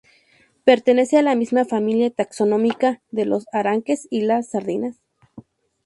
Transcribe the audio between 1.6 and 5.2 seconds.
familia taxonómica de los arenques y las sardinas.